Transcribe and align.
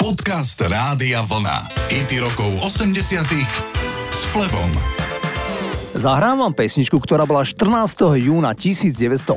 Podcast 0.00 0.56
Rádia 0.56 1.20
Vlna. 1.20 1.68
IT 1.92 2.24
rokov 2.24 2.48
80 2.64 3.20
s 4.08 4.24
Flebom. 4.32 4.72
Zahrám 5.92 6.40
vám 6.40 6.56
pesničku, 6.56 6.96
ktorá 6.96 7.28
bola 7.28 7.44
14. 7.44 8.16
júna 8.16 8.56
1980 8.56 9.36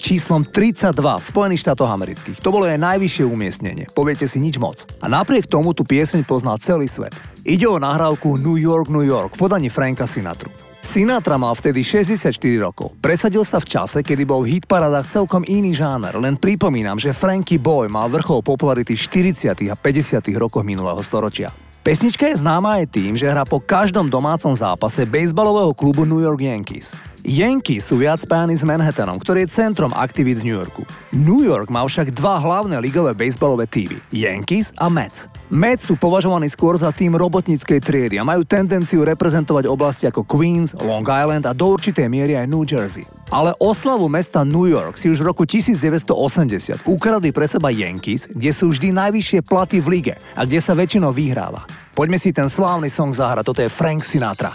číslom 0.00 0.48
32 0.48 0.96
v 0.96 1.20
Spojených 1.20 1.60
štátoch 1.68 1.92
amerických. 1.92 2.40
To 2.40 2.48
bolo 2.48 2.64
jej 2.64 2.80
najvyššie 2.80 3.28
umiestnenie. 3.28 3.92
Poviete 3.92 4.24
si 4.24 4.40
nič 4.40 4.56
moc. 4.56 4.88
A 5.04 5.06
napriek 5.12 5.44
tomu 5.44 5.76
tu 5.76 5.84
pieseň 5.84 6.24
poznal 6.24 6.56
celý 6.64 6.88
svet. 6.88 7.12
Ide 7.44 7.68
o 7.68 7.76
nahrávku 7.76 8.40
New 8.40 8.56
York, 8.56 8.88
New 8.88 9.04
York 9.04 9.36
v 9.36 9.40
podaní 9.44 9.68
Franka 9.68 10.08
Sinatru. 10.08 10.48
Sinatra 10.80 11.36
mal 11.36 11.52
vtedy 11.52 11.84
64 11.84 12.32
rokov. 12.56 12.96
Presadil 13.04 13.44
sa 13.44 13.60
v 13.60 13.68
čase, 13.68 14.00
kedy 14.00 14.24
bol 14.24 14.40
v 14.40 14.56
hitparadách 14.56 15.12
celkom 15.12 15.44
iný 15.44 15.76
žáner, 15.76 16.16
len 16.16 16.40
pripomínam, 16.40 16.96
že 16.96 17.12
Frankie 17.12 17.60
Boy 17.60 17.92
mal 17.92 18.08
vrchol 18.08 18.40
popularity 18.40 18.96
v 18.96 19.28
40. 19.36 19.68
a 19.68 19.76
50. 19.76 20.24
rokoch 20.40 20.64
minulého 20.64 20.98
storočia. 21.04 21.52
Pesnička 21.84 22.32
je 22.32 22.40
známa 22.40 22.80
aj 22.80 22.96
tým, 22.96 23.12
že 23.12 23.28
hrá 23.28 23.44
po 23.44 23.60
každom 23.60 24.08
domácom 24.08 24.56
zápase 24.56 25.04
bejsbalového 25.04 25.76
klubu 25.76 26.08
New 26.08 26.20
York 26.20 26.40
Yankees. 26.40 26.96
Yankees 27.24 27.92
sú 27.92 28.00
viac 28.00 28.24
spájani 28.24 28.56
s 28.56 28.64
Manhattanom, 28.64 29.20
ktorý 29.20 29.44
je 29.44 29.52
centrom 29.52 29.92
aktivít 29.92 30.40
v 30.40 30.50
New 30.50 30.56
Yorku. 30.56 30.82
New 31.12 31.44
York 31.44 31.68
má 31.68 31.84
však 31.84 32.16
dva 32.16 32.40
hlavné 32.40 32.80
ligové 32.80 33.12
bejsbalové 33.12 33.68
týmy, 33.68 34.00
Yankees 34.08 34.72
a 34.80 34.88
Mets. 34.88 35.28
Mets 35.50 35.90
sú 35.90 35.98
považovaní 35.98 36.46
skôr 36.46 36.78
za 36.78 36.94
tým 36.94 37.18
robotníckej 37.18 37.82
triedy 37.82 38.16
a 38.16 38.24
majú 38.24 38.46
tendenciu 38.46 39.02
reprezentovať 39.02 39.66
oblasti 39.66 40.06
ako 40.06 40.22
Queens, 40.24 40.72
Long 40.78 41.04
Island 41.04 41.44
a 41.44 41.52
do 41.52 41.74
určitej 41.74 42.06
miery 42.06 42.38
aj 42.38 42.46
New 42.46 42.64
Jersey. 42.64 43.02
Ale 43.34 43.52
oslavu 43.58 44.06
mesta 44.06 44.46
New 44.46 44.70
York 44.70 44.96
si 44.96 45.10
už 45.10 45.20
v 45.20 45.28
roku 45.34 45.42
1980 45.44 46.86
ukradli 46.86 47.34
pre 47.34 47.50
seba 47.50 47.68
Yankees, 47.68 48.30
kde 48.30 48.50
sú 48.54 48.70
vždy 48.70 48.94
najvyššie 48.94 49.40
platy 49.44 49.82
v 49.82 50.00
lige 50.00 50.14
a 50.38 50.46
kde 50.46 50.62
sa 50.62 50.72
väčšinou 50.72 51.10
vyhráva. 51.10 51.66
Poďme 51.92 52.16
si 52.16 52.30
ten 52.30 52.46
slávny 52.46 52.88
song 52.88 53.10
zahrať, 53.10 53.44
toto 53.44 53.60
je 53.60 53.68
Frank 53.68 54.06
Sinatra. 54.06 54.54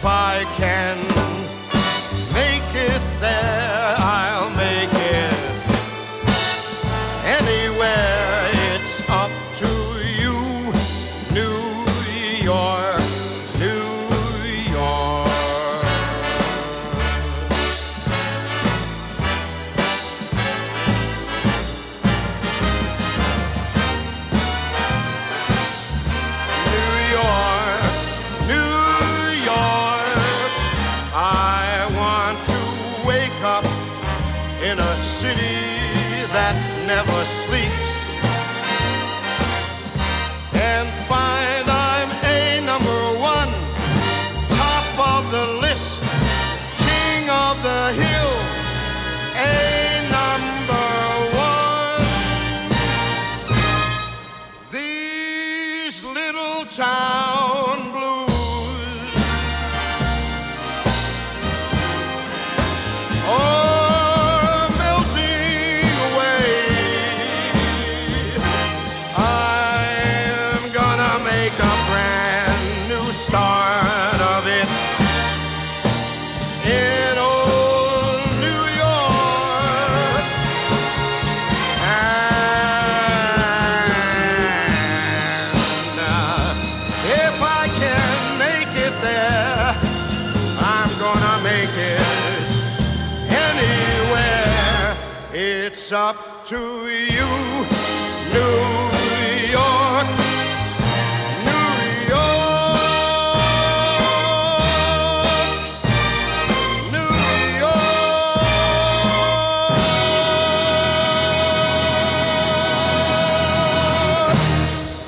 If 0.00 0.06
I 0.06 0.44
can 0.56 0.89
never 36.96 37.24
sleep. 37.24 37.69
Up 95.92 96.46
to 96.46 96.86
you, 96.86 97.26
New 98.30 98.58
York. 99.50 100.06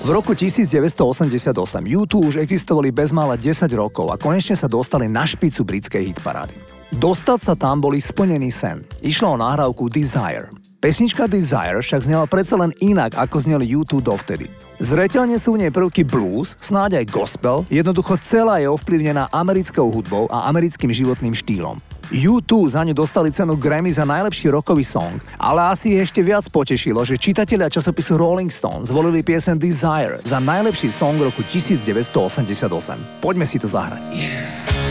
V 0.03 0.11
roku 0.11 0.35
1988 0.35 1.87
YouTube 1.87 2.27
už 2.27 2.43
existovali 2.43 2.91
bezmála 2.91 3.39
10 3.39 3.71
rokov 3.79 4.11
a 4.11 4.19
konečne 4.19 4.59
sa 4.59 4.67
dostali 4.67 5.07
na 5.07 5.23
špicu 5.23 5.63
britskej 5.63 6.11
hitparády. 6.11 6.59
Dostať 6.99 7.39
sa 7.39 7.55
tam 7.55 7.79
boli 7.79 8.03
splnený 8.03 8.51
sen. 8.51 8.83
Išlo 8.99 9.39
o 9.39 9.41
nahrávku 9.41 9.87
Desire. 9.87 10.62
Pesnička 10.83 11.31
Desire 11.31 11.79
však 11.79 12.11
znela 12.11 12.27
predsa 12.27 12.59
len 12.59 12.75
inak, 12.83 13.15
ako 13.15 13.39
zneli 13.39 13.71
YouTube 13.71 14.03
dovtedy. 14.03 14.51
Zreteľne 14.83 15.39
sú 15.39 15.55
v 15.55 15.63
nej 15.63 15.71
prvky 15.71 16.03
blues, 16.03 16.59
snáď 16.59 16.99
aj 16.99 17.15
gospel, 17.15 17.63
jednoducho 17.71 18.19
celá 18.19 18.59
je 18.59 18.67
ovplyvnená 18.67 19.31
americkou 19.31 19.87
hudbou 19.95 20.27
a 20.27 20.51
americkým 20.51 20.91
životným 20.91 21.39
štýlom. 21.39 21.79
U2 22.11 22.75
za 22.75 22.83
ňu 22.83 22.99
dostali 22.99 23.31
cenu 23.31 23.55
Grammy 23.55 23.95
za 23.95 24.03
najlepší 24.03 24.51
rokový 24.51 24.83
song, 24.83 25.23
ale 25.39 25.71
asi 25.71 25.95
ešte 25.95 26.19
viac 26.19 26.51
potešilo, 26.51 27.07
že 27.07 27.15
čitatelia 27.15 27.71
časopisu 27.71 28.19
Rolling 28.19 28.51
Stone 28.51 28.83
zvolili 28.83 29.23
piesen 29.23 29.63
Desire 29.63 30.19
za 30.27 30.43
najlepší 30.43 30.91
song 30.91 31.15
roku 31.23 31.47
1988. 31.47 33.23
Poďme 33.23 33.47
si 33.47 33.63
to 33.63 33.71
zahrať. 33.71 34.03
Yeah. 34.11 34.82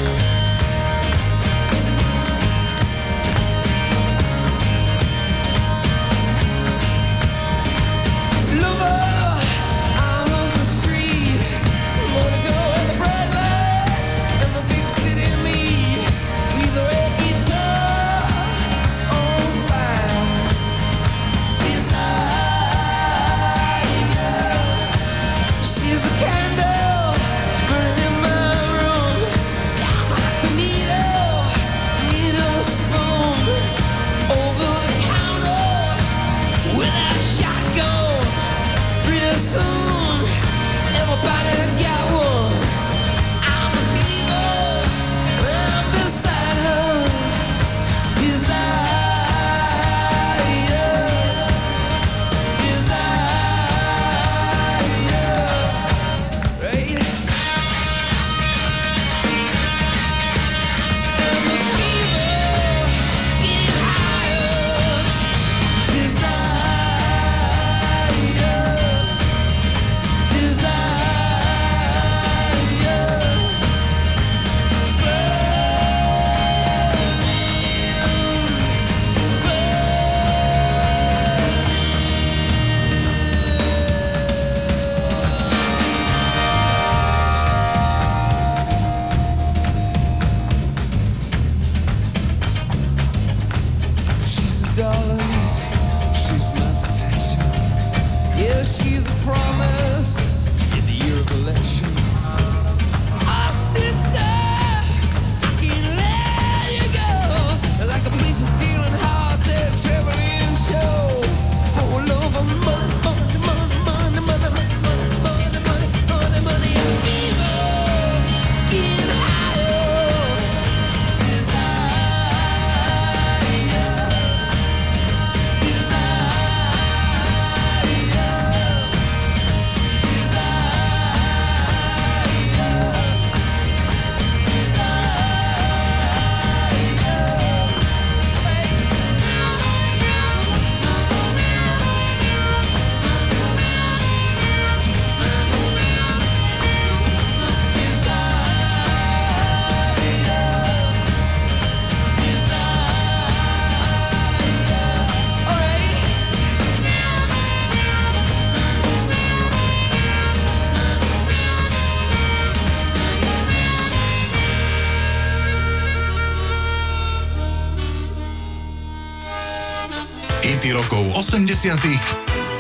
Rokov 170.72 171.04
80 171.20 171.76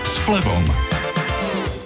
s 0.03 0.13
Flebom. 0.27 0.63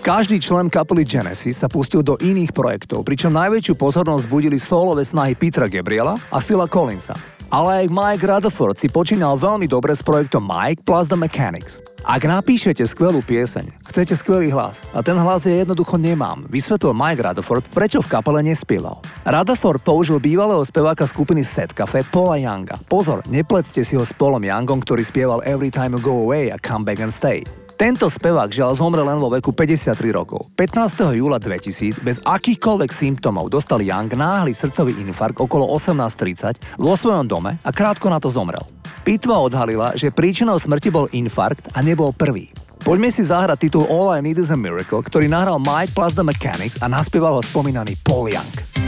Každý 0.01 0.41
člen 0.41 0.69
kapely 0.69 1.05
Genesis 1.05 1.61
sa 1.61 1.69
pustil 1.69 2.01
do 2.01 2.17
iných 2.17 2.53
projektov, 2.53 3.05
pričom 3.05 3.33
najväčšiu 3.33 3.73
pozornosť 3.77 4.25
budili 4.29 4.57
solové 4.57 5.05
snahy 5.05 5.37
Petra 5.37 5.69
Gabriela 5.69 6.17
a 6.29 6.37
Phila 6.41 6.65
Collinsa. 6.65 7.13
Ale 7.53 7.85
aj 7.85 7.93
Mike 7.93 8.25
Rutherford 8.25 8.77
si 8.77 8.89
počínal 8.89 9.37
veľmi 9.37 9.69
dobre 9.69 9.93
s 9.93 10.01
projektom 10.01 10.45
Mike 10.45 10.81
plus 10.81 11.05
The 11.09 11.17
Mechanics. 11.17 11.94
Ak 12.05 12.21
napíšete 12.21 12.85
skvelú 12.85 13.25
pieseň, 13.25 13.81
chcete 13.89 14.13
skvelý 14.13 14.53
hlas 14.53 14.85
a 14.93 15.01
ten 15.01 15.17
hlas 15.17 15.49
je 15.49 15.57
jednoducho 15.57 15.97
nemám, 15.97 16.45
vysvetlil 16.53 16.93
Mike 16.93 17.25
Rutherford, 17.25 17.65
prečo 17.73 17.97
v 17.97 18.05
kapele 18.13 18.45
nespieval. 18.45 19.01
Rutherford 19.25 19.81
použil 19.81 20.21
bývalého 20.21 20.61
speváka 20.61 21.09
skupiny 21.09 21.41
Set 21.41 21.73
Cafe 21.73 22.05
Paula 22.05 22.37
Younga. 22.37 22.77
Pozor, 22.85 23.25
neplecte 23.25 23.81
si 23.81 23.97
ho 23.97 24.05
s 24.05 24.13
Paulom 24.13 24.45
Youngom, 24.45 24.85
ktorý 24.85 25.01
spieval 25.01 25.41
Every 25.49 25.73
Time 25.73 25.97
You 25.97 26.01
Go 26.05 26.29
Away 26.29 26.53
a 26.53 26.61
Come 26.61 26.85
Back 26.85 27.01
and 27.01 27.09
Stay. 27.09 27.64
Tento 27.75 28.07
spevák 28.07 28.47
žiaľ 28.55 28.71
zomrel 28.71 29.03
len 29.03 29.19
vo 29.19 29.27
veku 29.27 29.51
53 29.51 29.99
rokov. 30.15 30.47
15. 30.55 31.11
júla 31.19 31.35
2000 31.43 32.07
bez 32.07 32.23
akýchkoľvek 32.23 32.87
symptómov 32.87 33.51
dostal 33.51 33.83
Young 33.83 34.07
náhly 34.15 34.55
srdcový 34.55 34.95
infarkt 35.03 35.43
okolo 35.43 35.67
18.30 35.75 36.79
vo 36.79 36.95
svojom 36.95 37.27
dome 37.27 37.59
a 37.59 37.69
krátko 37.75 38.07
na 38.07 38.23
to 38.23 38.31
zomrel. 38.31 38.63
Pitva 39.03 39.43
odhalila, 39.43 39.91
že 39.91 40.07
príčinou 40.07 40.55
smrti 40.55 40.87
bol 40.87 41.11
infarkt 41.11 41.75
a 41.75 41.83
nebol 41.83 42.15
prvý. 42.15 42.47
Poďme 42.79 43.11
si 43.11 43.27
zahrať 43.27 43.67
titul 43.67 43.83
All 43.91 44.07
I 44.07 44.23
Need 44.23 44.39
is 44.39 44.55
a 44.55 44.57
Miracle, 44.57 45.03
ktorý 45.03 45.27
nahral 45.27 45.59
Mike 45.59 45.91
plus 45.91 46.15
The 46.15 46.23
Mechanics 46.23 46.79
a 46.79 46.87
naspieval 46.87 47.35
ho 47.35 47.43
spomínaný 47.43 47.99
Paul 48.07 48.31
Young. 48.31 48.84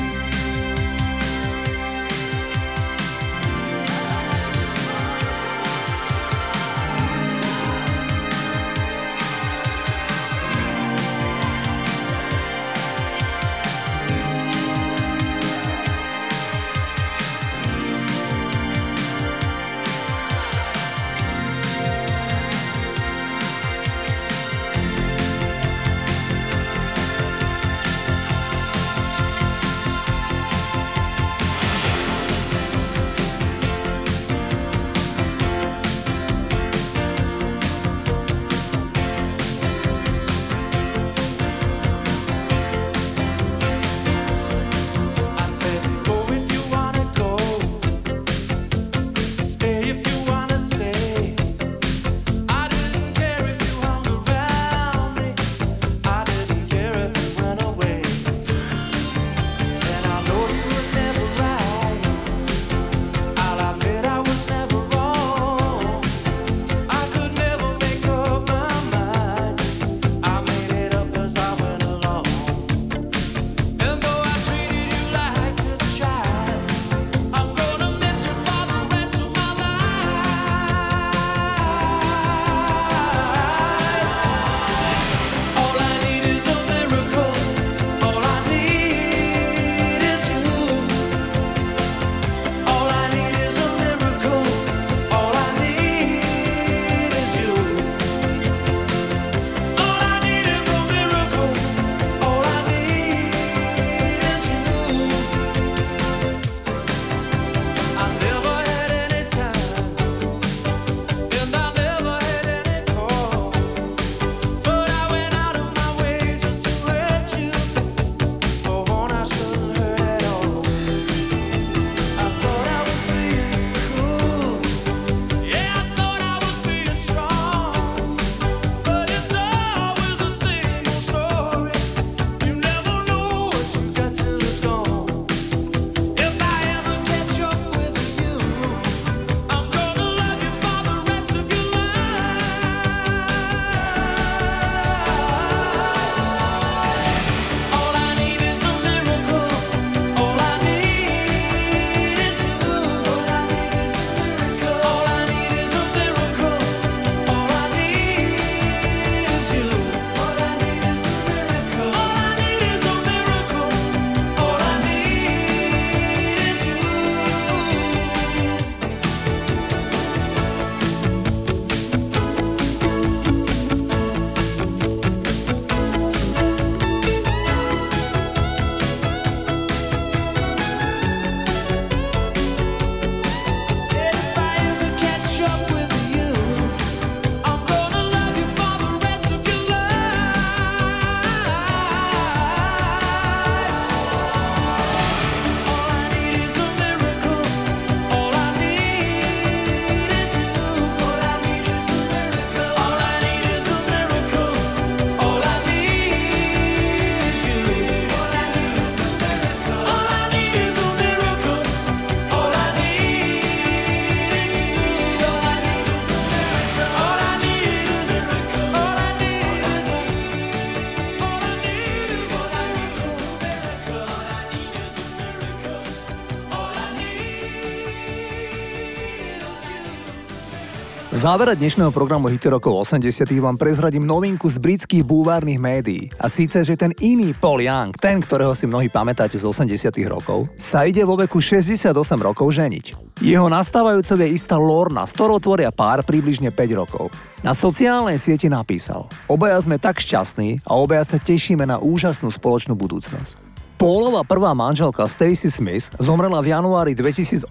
Závere 231.28 231.60
dnešného 231.60 231.92
programu 231.92 232.32
Hity 232.32 232.48
rokov 232.48 232.88
80 232.88 233.28
vám 233.44 233.60
prezradím 233.60 234.08
novinku 234.08 234.48
z 234.48 234.64
britských 234.64 235.04
búvárnych 235.04 235.60
médií. 235.60 236.08
A 236.24 236.32
síce, 236.32 236.64
že 236.64 236.80
ten 236.80 236.96
iný 237.04 237.36
Paul 237.36 237.68
Young, 237.68 237.92
ten, 238.00 238.24
ktorého 238.24 238.56
si 238.56 238.64
mnohí 238.64 238.88
pamätáte 238.88 239.36
z 239.36 239.44
80 239.44 239.92
rokov, 240.08 240.48
sa 240.56 240.88
ide 240.88 241.04
vo 241.04 241.20
veku 241.20 241.44
68 241.44 241.92
rokov 242.24 242.48
ženiť. 242.56 243.20
Jeho 243.20 243.52
nastávajúcov 243.52 244.24
je 244.24 244.40
istá 244.40 244.56
Lorna, 244.56 245.04
s 245.04 245.12
ktorou 245.12 245.44
tvoria 245.44 245.68
pár 245.68 246.08
približne 246.08 246.48
5 246.48 246.80
rokov. 246.80 247.12
Na 247.44 247.52
sociálnej 247.52 248.24
sieti 248.24 248.48
napísal 248.48 249.12
Obaja 249.28 249.60
sme 249.60 249.76
tak 249.76 250.00
šťastní 250.00 250.64
a 250.64 250.80
obaja 250.80 251.04
sa 251.04 251.20
tešíme 251.20 251.68
na 251.68 251.76
úžasnú 251.76 252.32
spoločnú 252.32 252.80
budúcnosť. 252.80 253.47
Paulova 253.78 254.26
prvá 254.26 254.58
manželka 254.58 255.06
Stacy 255.06 255.54
Smith 255.54 255.94
zomrela 256.02 256.42
v 256.42 256.50
januári 256.50 256.98
2018 256.98 257.46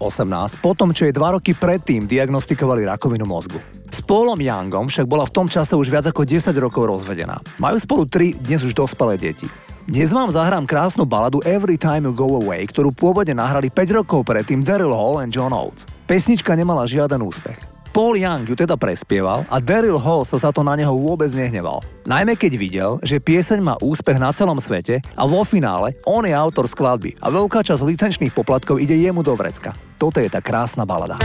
po 0.59 0.75
tom, 0.75 0.91
čo 0.91 1.07
jej 1.07 1.15
dva 1.15 1.39
roky 1.39 1.55
predtým 1.55 2.03
diagnostikovali 2.03 2.83
rakovinu 2.83 3.23
mozgu. 3.23 3.55
S 3.87 4.03
Paulom 4.03 4.35
Youngom 4.35 4.91
však 4.91 5.07
bola 5.07 5.23
v 5.23 5.31
tom 5.31 5.47
čase 5.47 5.79
už 5.79 5.87
viac 5.87 6.03
ako 6.11 6.27
10 6.27 6.51
rokov 6.59 6.83
rozvedená. 6.83 7.39
Majú 7.63 7.79
spolu 7.79 8.03
tri 8.11 8.35
dnes 8.35 8.59
už 8.59 8.75
dospelé 8.75 9.15
deti. 9.15 9.47
Dnes 9.87 10.11
vám 10.11 10.27
zahrám 10.27 10.67
krásnu 10.67 11.07
baladu 11.07 11.39
Every 11.47 11.79
Time 11.79 12.11
You 12.11 12.13
Go 12.13 12.43
Away, 12.43 12.67
ktorú 12.75 12.91
pôvodne 12.91 13.39
nahrali 13.39 13.71
5 13.71 14.03
rokov 14.03 14.27
predtým 14.27 14.67
Daryl 14.67 14.91
Hall 14.91 15.23
and 15.23 15.31
John 15.31 15.55
Oates. 15.55 15.87
Pesnička 16.11 16.51
nemala 16.59 16.83
žiaden 16.83 17.23
úspech. 17.23 17.76
Paul 17.97 18.21
Young 18.21 18.45
ju 18.45 18.53
teda 18.53 18.77
prespieval 18.77 19.41
a 19.49 19.57
Daryl 19.57 19.97
Hall 19.97 20.21
sa 20.21 20.37
za 20.37 20.53
to 20.53 20.61
na 20.61 20.77
neho 20.77 20.93
vôbec 20.93 21.33
nehneval. 21.33 21.81
Najmä 22.05 22.37
keď 22.37 22.53
videl, 22.53 22.91
že 23.01 23.17
pieseň 23.17 23.57
má 23.57 23.73
úspech 23.81 24.21
na 24.21 24.29
celom 24.29 24.61
svete 24.61 25.01
a 25.17 25.25
vo 25.25 25.41
finále 25.41 25.97
on 26.05 26.21
je 26.21 26.29
autor 26.29 26.69
skladby 26.69 27.17
a 27.17 27.33
veľká 27.33 27.65
časť 27.65 27.81
licenčných 27.81 28.37
poplatkov 28.37 28.77
ide 28.77 28.93
jemu 28.93 29.25
do 29.25 29.33
vrecka. 29.33 29.73
Toto 29.97 30.21
je 30.21 30.29
tá 30.29 30.45
krásna 30.45 30.85
balada. 30.85 31.17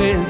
vez 0.00 0.29